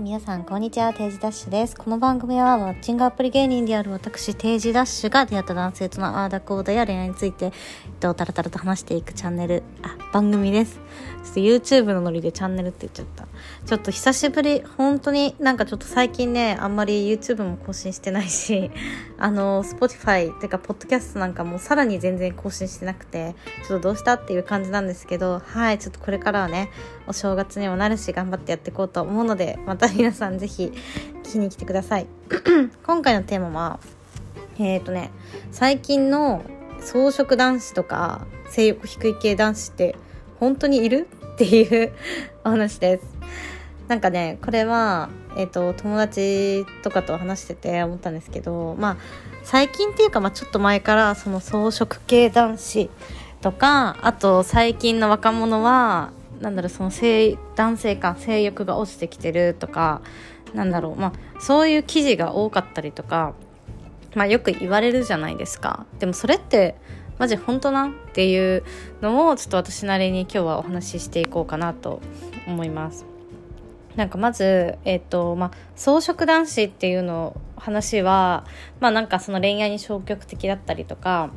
[0.00, 1.76] も皆さんこんにちは定時ダッシュです。
[1.76, 7.52] この番組はマッチングアプリ芸人である私定時ダッシュが出会った男性とのアーダコーダや恋愛について、えっ
[8.00, 10.80] と、タラタラと話していくチャンネルあ番組です。
[11.22, 13.28] ちょっと YouTube のノリでチャンネルって言っちゃった。
[13.66, 14.62] ちょっと久しぶり。
[14.78, 18.70] 本当になんかちょっと最近ねあんまり YouTube も更新してないし
[19.18, 23.34] あの Spotify っていうかポッドキャストなんかもさらに全然更新してなくて
[23.68, 26.70] ちょっとどうしたっていう感じなんですけどはいちょっとこれからはね
[27.06, 30.72] お正月にもなるし頑張ってやっていこうと思うのでまた皆さんぜひ
[31.24, 32.06] 聞きに来てください。
[32.86, 33.80] 今回のテーマは
[34.58, 35.10] えっ、ー、とね
[35.50, 36.44] 最近の
[36.80, 39.96] 草食男子とか性欲低い系男子って
[40.38, 41.08] 本当にいる？
[41.34, 41.92] っていう
[42.44, 43.04] お話です。
[43.88, 48.96] なんかねこれは、えーと、友達とかと話してて思ったんですけどまあ
[49.42, 52.88] 最近っていうか、まあ、ちょっと前からその草食系男子
[53.40, 60.00] とかあと最近の若者はなんだろうその性男性か性欲が落ちてきてるとか
[60.54, 63.34] なんだろうまあそういう記事が多かったりとか
[64.14, 65.86] まあよく言われるじゃないですか。
[65.98, 66.74] でもそれって
[67.18, 67.92] マジ本当なん？
[67.92, 68.64] っていう
[69.02, 72.00] のをちょっと私なりに今日はお話ししていこうかなと
[72.46, 73.04] 思います。
[73.96, 78.46] なんかまず、えっ、ー、と、まあ、草食男子っていうの話は、
[78.78, 81.30] まあなんかその恋愛に消極的だったりとか、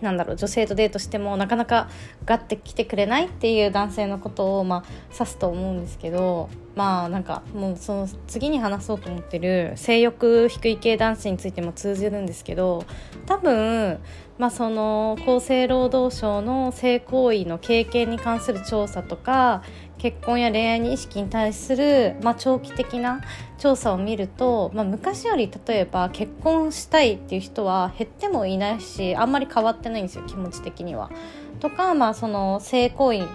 [0.00, 1.88] なんだろう女性とデートしてもなかなか
[2.24, 12.84] がって来てくれないっていう男性のことを、まあ、指すと思うんですけどまあなんかもうその次に話そうと思ってる性欲低い系男子についても通じるんですけど
[13.26, 13.98] 多分、
[14.38, 19.62] まあ、その厚生労働省の性行為の経験に関する調査とか
[19.98, 23.20] 結婚や恋愛に意識に対する、まあ、長期的な
[23.58, 31.10] 調査を見ると、まあ、昔より例えば結婚したいっていう人は減ってもいないしあんまり変わってないんですよ気持ち的には。
[31.58, 33.28] とか、まあ、その性行為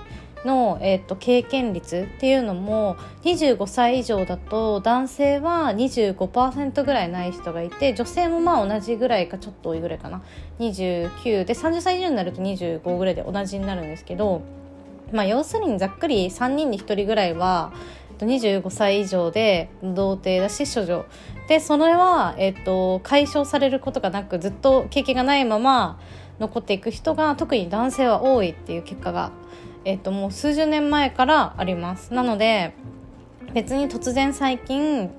[0.44, 10.21] の、えーと、経験率っていうのも25歳以上だと男性は25%ぐらいない人がいて女性もまあ同じぐらいかちょっと多いぐらいかな
[10.60, 14.42] 29で30歳以上になると25ぐらいで同じになるんですけど。
[15.11, 17.71] まあ、要するにざっくり3人に1人ぐらいは
[18.20, 21.05] 25歳以上で童貞だし処女
[21.48, 25.99] でそれは、えっと、解消されることがなくずっと経験がないまま
[26.39, 29.31] 残っていく人が特に男性は多いっていう結果が、
[29.86, 32.14] えっと、もう数十年前からあります。
[32.14, 32.73] なので
[33.54, 35.10] 別に突然最近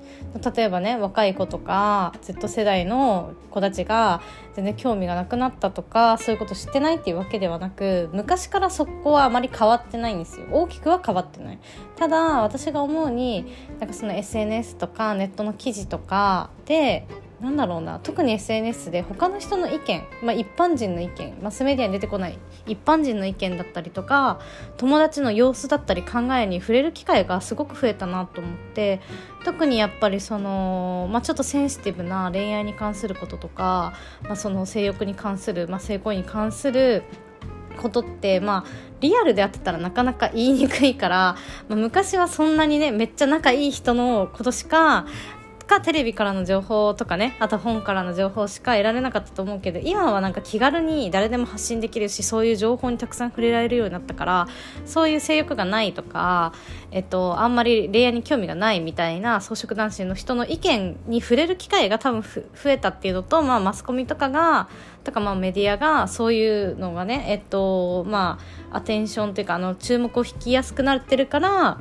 [0.54, 4.20] 例えばね若い子とか Z 世代の子たちが
[4.54, 10.46] 全然興味がなくなったとかそういうこと知ってないっていうわけではなく昔からそこはあまり変わってないんですよ。
[10.50, 11.58] 大きくは変わってない。
[11.96, 13.46] ただ私が思うに
[13.80, 17.06] なんかその SNS とかネットの記事とかで
[17.40, 17.98] なんだろうな。
[17.98, 22.38] 特に SNS で他の人の意見、まあ、一般人の意見マスメディアに出てこない。
[22.66, 24.40] 一般人の意見だったりとか
[24.76, 29.00] 友達の様子だったり考えに触れる機会がすごく増えたなと思って
[29.44, 37.04] 特にやっぱりその、まあ、ちょっとセンシティブな恋愛に関することとか、まあ、その性欲に関する、まあ、性行為に関する
[37.76, 41.36] ことってまあリアルであってたらなかなか言いにくいから、
[41.68, 45.06] まあ、昔はそんなにねめっちゃ仲いい人のことしか
[45.66, 54.48] かテレビからの情報とかねあと本からの情報しか得られなかったと思うけど今はなんか気軽に誰でも発信できるしそういう情報にたくさん触れられるようになったから
[54.84, 56.52] そういう性欲がないとか、
[56.90, 64.68] えっと、あんまり恋愛に興味がないみたいな草食男子の人の意見に触れる機会が多分増えたっていうのと、まあ、マスコミとかが
[65.04, 68.38] とかまあメディアがそういうのがね、えっとま
[68.70, 71.80] あ、アテンションというかあの注目を引きやすくなってるから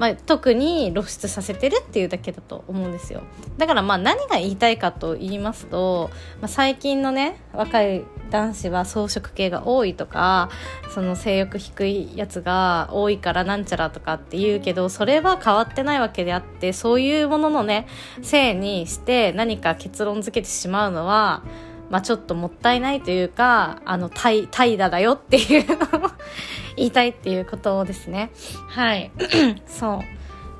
[0.00, 3.20] まあ、特に露出させてるっていうだけだと思うんですよ。
[3.58, 6.08] だからまあ何が言いたいかと言いますと、
[6.40, 10.48] まあ、最近のね若い男子は草食系が多いとか
[10.94, 17.86] その性欲低いやつが多いからなんちゃらとかって言うけどそれは変わってないわけであってそういうもののね
[18.22, 21.42] せいにして何か結論付けてしまうのは
[21.90, 26.10] まあ、ちょっともったいないというかあの怠怠惰だよっていうのを
[26.76, 28.30] 言いたいっていうことですね。
[28.68, 29.10] はい。
[29.66, 30.02] そ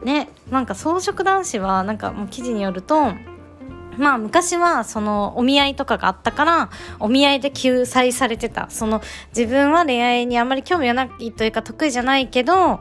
[0.03, 0.05] う。
[0.05, 3.13] ねなんか草食男子はなんかもう記事によると
[3.99, 8.69] まあ昔はそのお見合いとかがあったからお見合いで救済されてた。
[8.71, 9.01] その
[9.37, 12.81] 自分は恋愛にあまり興味がないというか得意じゃないけど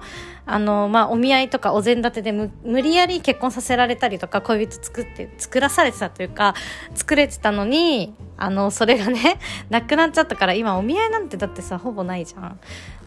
[0.49, 6.55] あの、まあ、お見合いとかお膳立てで無理やり結婚させられたりとか恋人作って作らされてたというか
[6.95, 9.39] 作れてたのにあのそれがね
[9.69, 12.59] なくなっちゃったから今お見合いなんてだってさほぼないじゃん。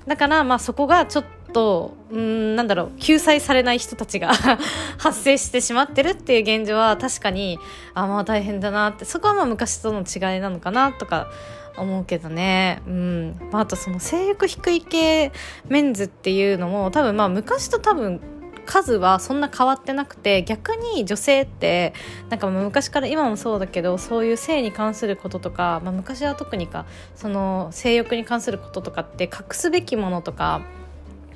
[0.07, 4.33] だからまあそこがちょっととうんなんだろう救済されない人たちが
[4.99, 7.59] 発生してしまってるっていう現状は確かに
[7.95, 11.29] あまあ大変だなってそこはまあ昔との違いなのかなとか
[11.77, 13.37] 思うけどね、うん。
[13.51, 15.33] まあ、あとその性欲低い系
[15.69, 18.21] メンズっていうのも多分まあ昔と多分
[18.65, 21.95] 数はそんな変わってなくて逆に女性って
[22.31, 30.63] なんか昔から今もそうだけどそういう性に関することとか、まあ、昔は特にかその性欲に関することとかって隠すべきものとか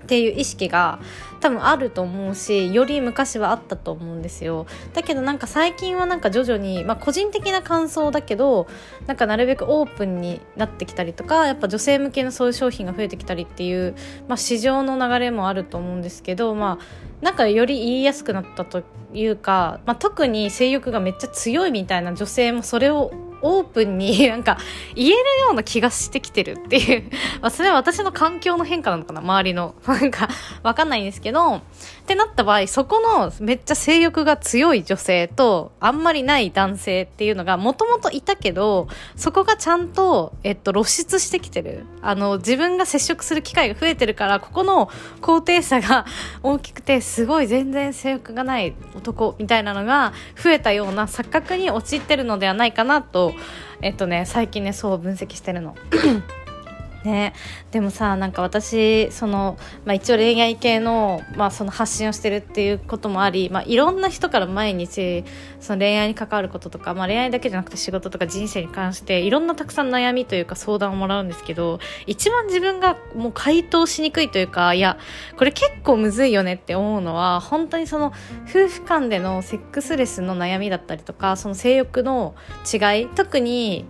[0.06, 1.00] っていう意識が
[1.40, 4.66] 多分あると思うしより昔はあったと思うんですよ。
[4.94, 8.68] だけどなんか最近はなんか徐々に、まあ、個人的な感想だけど
[9.08, 13.96] なんかなるべくオープンになってきたりとかやっぱ女性向けのそういう商品が増えてきたりっていう、
[14.28, 23.10] まあ、市場の流れもあると思うんですけどまあなんかより言いやすくなったというか、まあ、特に性欲がめっちゃ強いみたいな女性もそれを
[23.42, 24.58] オープンになんか
[24.94, 27.10] 言えるような気がしてきてるっていう。
[27.40, 29.74] まあそれは私の環境の変化なのかな周りの。
[29.86, 30.28] なんか
[30.62, 31.60] わかんないんですけど。
[32.06, 38.86] ってなった場合そこのめっちゃ性欲が強い女性とあんまりない男性っていうのがもともといたけど
[39.16, 41.84] そこがちゃんと、えっと、露出してきてる。
[42.02, 44.88] あの自分が接触する機会が増えてるからここの
[45.20, 46.06] 高低差が
[46.44, 53.25] 大きくてすごい全然性欲がない男みたいなのが増えたような錯覚に陥ってるのではないかなと
[53.82, 55.74] えっとね最近ねそう分析してるの。
[57.06, 57.34] ね、
[57.70, 65.24] でもさなんか私その、まあ、一応恋愛系の,、まあその発信をしてるっていうこともあり、まあ、いろんな人から毎日
[65.60, 74.98] その恋愛に関わることとか、まあ、恋愛だけじゃなくて仕事とか人生に関していろんなたくさん悩みというか相談をもらうんですけど一番自分がもう回答しにくいというかいや
[75.36, 78.12] これ結構むずいよねって思うのは本当にその
[78.48, 82.34] 夫婦間でのセックスレスの悩みだったりとかその性欲の
[82.72, 83.84] 違い特に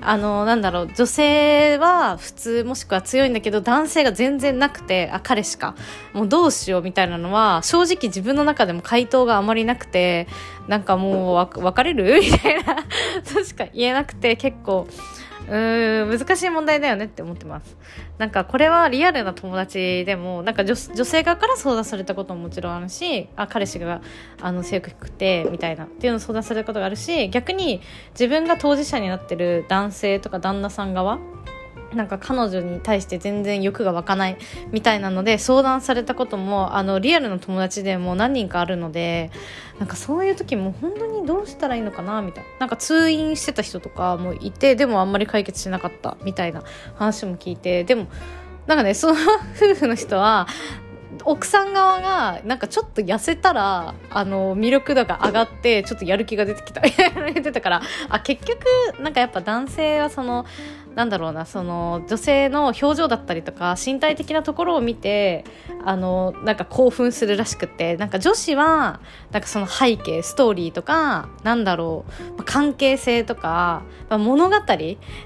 [0.00, 5.74] あのなんだろう女性は普通もしくは強いんだけど男性が全然なくてあ彼しか。
[6.12, 10.26] もうどうしようみたいなのは正直自分の中でも回答があまりなくて
[10.68, 12.20] なんかもう別れる？
[12.20, 12.76] みたいな。
[13.32, 14.86] としか言えなくて結構
[15.48, 17.76] うーん難しい問題だよねって思ってます。
[18.18, 24.00] なんかこれはリアルな友達でもなんか女性側から相談されたことももちろんあるしあ彼氏が
[24.40, 27.80] あの性格低くてみたいなっていうのを相談されたことがあるし逆に
[28.12, 31.18] 自分が当事者になってる男性とか旦那さん側
[31.94, 34.36] なんか彼女に対して全然欲が湧かない
[34.72, 39.30] みたいなので相談されたこともあのリアルの友達でも何人かあるので
[39.78, 42.50] なんかそういう時も本当にどうしたらいいのかなみたいな。
[42.60, 46.62] なんか通院してた人とかもいてでもあんまり解決しなかったみたいな
[46.96, 48.06] 話も聞いてでも
[48.66, 49.14] なんかねその
[49.56, 50.46] 夫婦の人は
[51.24, 58.64] 奥さん側がなんかちょっと痩せたらあの魅力度が上がってちょっとやる気が出てきたみたいな言ってたからあ結局
[59.00, 60.46] なんかやっぱ男性はその
[60.96, 65.44] なんだろうなその女性の表情だったりとか身体的なところを見て
[65.84, 69.00] あのなんか興奮するらしくてなんか女子は
[69.30, 72.06] なんかその背景ストーリーとかなんだろ
[72.38, 74.56] う関係性とか、まあ、物語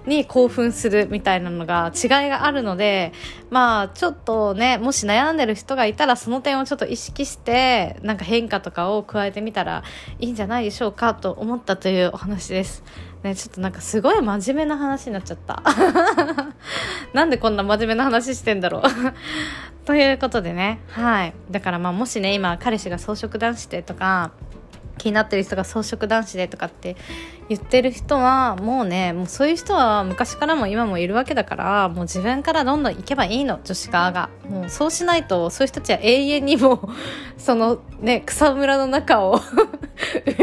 [0.06, 3.12] に興奮するみたいなのが違いがあるので
[3.49, 9.84] まあちょっとねもし悩んでる人がいたらその点をちょっと意識してなんか変化とかを加えてみたら
[10.19, 12.82] いいんじゃないでしょうかと思ったというお話です。
[13.22, 15.62] ね、ちょっとなんかすごい真面目な話になっちゃった。
[17.12, 18.82] なんでこんな真面目な話してんだろう
[19.84, 21.34] ということでね、はい。
[21.50, 24.31] だからまあもしね、今彼氏が草食男子でとか、
[25.00, 26.94] 気になってる人が草食男子でとかって
[27.49, 36.90] 言ってる人はもうねもうそういう人は昔からも今もいるわけだからもう自分からどんどん行けばいいの女子側がもうそうしないとそういう人たちは永遠にも
[37.38, 39.40] そのね草むらの中を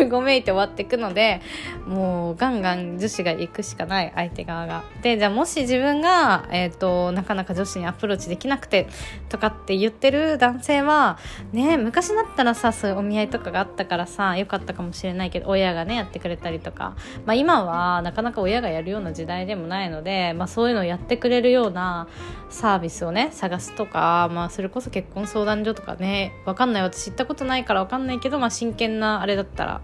[0.05, 1.41] う ごめいて終わっていくので
[1.85, 4.83] もうガンガン女子が行くしかない相手側が。
[5.01, 8.87] でじゃあもし自分が、えーと、なかなか女子にアプローチできなくて
[9.29, 11.17] とかって言ってる男性は
[11.51, 16.95] ね昔だったらさそういうお見合いとかがあったからさよかったかもしれないけど親がねやってくれたりとか、
[17.25, 22.07] まあ、今はなかなか親がやるような時代でもないので、まあ、そういうのをやってくれるような
[22.49, 26.83] サービスをね探すとか、まあ、それこそ結婚相談所とかね分かんない。
[26.83, 29.81] 私知ったことないから分かんないけど、まあ、真剣なあれだったら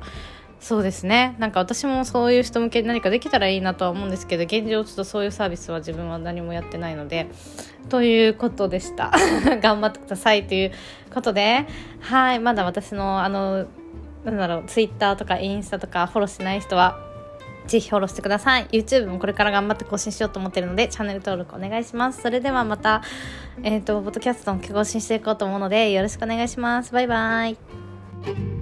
[0.60, 7.28] そうですねなんか私もそういう人向けに何かできたらいいなとは思うんですけど現状ちょっとそういうサービスは自分は何もやってないので
[7.90, 9.12] ということでした
[9.62, 10.72] 頑張ってくださいという
[11.14, 11.66] ことで
[12.00, 13.66] はいまだ私のあの
[14.24, 16.98] なんだろうツイッターとかインスタとかフォローしてない人は
[17.68, 18.68] ぜひフォローしてください。
[18.72, 22.22] YouTube もこれから頑張って更新しようと思ってるので、チャンネル登録お願いします。
[22.22, 23.02] それではまた、
[23.64, 26.92] えっ、ー、と、ポッドキャストも更新していこうと思うので、よろしくお願いします。
[26.92, 28.53] バイバイ。